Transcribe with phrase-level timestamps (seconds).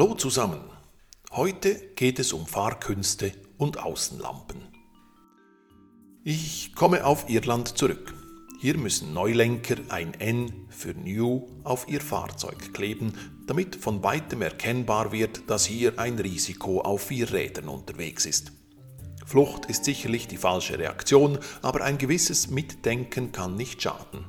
[0.00, 0.62] Hallo zusammen.
[1.30, 4.62] Heute geht es um Fahrkünste und Außenlampen.
[6.24, 8.14] Ich komme auf Irland zurück.
[8.62, 13.12] Hier müssen Neulenker ein N für New auf ihr Fahrzeug kleben,
[13.46, 18.52] damit von weitem erkennbar wird, dass hier ein Risiko auf vier Rädern unterwegs ist.
[19.26, 24.24] Flucht ist sicherlich die falsche Reaktion, aber ein gewisses Mitdenken kann nicht schaden.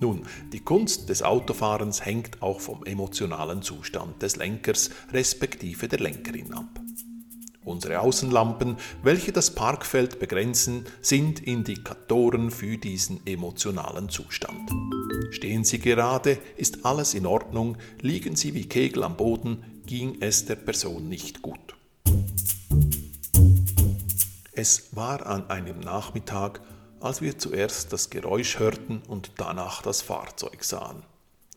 [0.00, 0.22] Nun,
[0.52, 6.80] die Kunst des Autofahrens hängt auch vom emotionalen Zustand des Lenkers respektive der Lenkerin ab.
[7.64, 14.70] Unsere Außenlampen, welche das Parkfeld begrenzen, sind Indikatoren für diesen emotionalen Zustand.
[15.30, 20.44] Stehen Sie gerade, ist alles in Ordnung, liegen Sie wie Kegel am Boden, ging es
[20.44, 21.74] der Person nicht gut.
[24.52, 26.60] Es war an einem Nachmittag,
[27.04, 31.02] als wir zuerst das Geräusch hörten und danach das Fahrzeug sahen.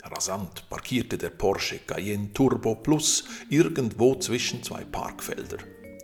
[0.03, 5.57] Rasant parkierte der Porsche Cayenne Turbo Plus irgendwo zwischen zwei Parkfelder.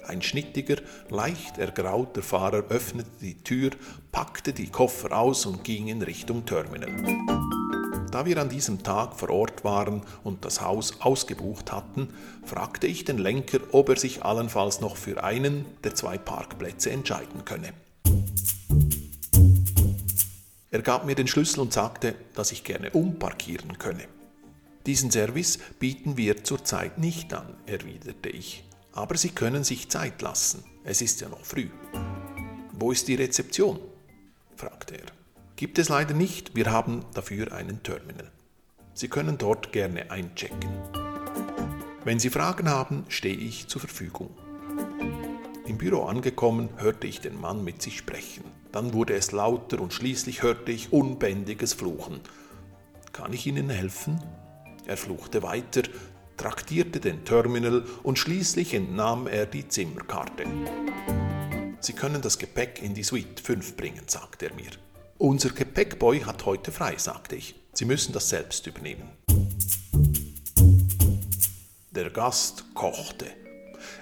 [0.08, 0.78] Ein schnittiger,
[1.10, 3.72] leicht ergrauter Fahrer öffnete die Tür,
[4.12, 6.92] packte die Koffer aus und ging in Richtung Terminal.
[8.12, 12.14] Da wir an diesem Tag vor Ort waren und das Haus ausgebucht hatten,
[12.46, 17.44] fragte ich den Lenker, ob er sich allenfalls noch für einen der zwei Parkplätze entscheiden
[17.44, 17.74] könne.
[20.74, 24.08] Er gab mir den Schlüssel und sagte, dass ich gerne umparkieren könne.
[24.88, 28.64] Diesen Service bieten wir zurzeit nicht an, erwiderte ich.
[28.92, 30.64] Aber Sie können sich Zeit lassen.
[30.84, 31.70] Es ist ja noch früh.
[32.72, 33.80] Wo ist die Rezeption?
[34.56, 35.06] fragte er.
[35.58, 38.32] Gibt es leider nicht, wir haben dafür einen Terminal.
[38.96, 40.72] Sie können dort gerne einchecken.
[42.04, 44.36] Wenn Sie Fragen haben, stehe ich zur Verfügung.
[45.68, 48.44] Im Büro angekommen, hörte ich den Mann mit sich sprechen.
[48.74, 52.22] Dann wurde es lauter und schließlich hörte ich unbändiges Fluchen.
[53.14, 54.20] Kann ich Ihnen helfen?
[54.88, 55.84] Er fluchte weiter,
[56.38, 60.46] traktierte den Terminal und schließlich entnahm er die Zimmerkarte.
[61.82, 64.72] Sie können das Gepäck in die Suite 5 bringen, sagte er mir.
[65.20, 67.54] Unser Gepäckboy hat heute frei, sagte ich.
[67.74, 69.08] Sie müssen das selbst übernehmen.
[71.92, 73.43] Der Gast kochte.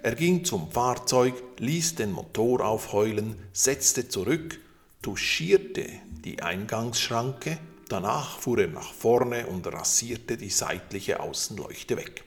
[0.04, 4.60] Er ging zum Fahrzeug, ließ den Motor aufheulen, setzte zurück,
[5.04, 5.86] touchierte
[6.26, 12.24] die Eingangsschranke, danach fuhr er nach vorne und rasierte die seitliche Außenleuchte weg.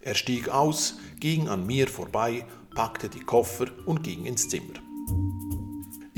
[0.00, 2.44] Er stieg aus, ging an mir vorbei,
[2.74, 4.91] packte die Koffer und ging ins Zimmer.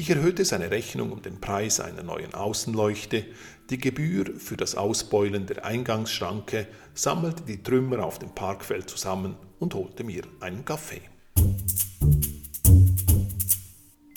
[0.04, 3.24] Ich erhöhte seine Rechnung um den Preis einer neuen Außenleuchte,
[3.70, 9.72] die Gebühr für das Ausbeulen der Eingangsschranke, sammelte die Trümmer auf dem Parkfeld zusammen und
[9.72, 11.00] holte mir einen Kaffee.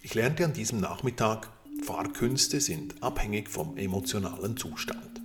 [0.04, 1.50] Ich lernte an diesem Nachmittag,
[1.86, 5.22] Fahrkünste sind abhängig vom emotionalen Zustand.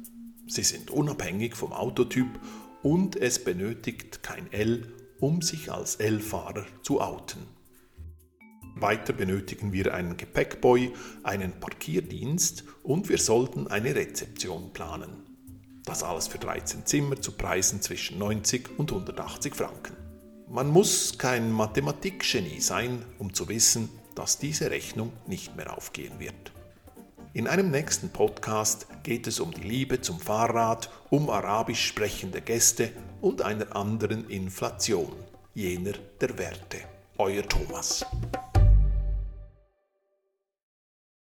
[0.47, 2.39] Sie sind unabhängig vom Autotyp
[2.85, 7.49] und es benötigt kein L, um sich als L-Fahrer zu outen.
[8.83, 15.23] Weiter benötigen wir einen Gepäckboy, einen Parkierdienst und wir sollten eine Rezeption planen.
[15.85, 19.97] Das alles für 13 Zimmer zu Preisen zwischen 90 und 180 Franken.
[20.49, 26.53] Man muss kein Mathematikgenie sein, um zu wissen, dass diese Rechnung nicht mehr aufgehen wird.
[27.33, 32.93] In einem nächsten Podcast geht es um die Liebe zum Fahrrad, um arabisch sprechende Gäste
[33.23, 35.13] und einer anderen Inflation,
[35.55, 36.81] jener der Werte.
[37.17, 38.05] Euer Thomas.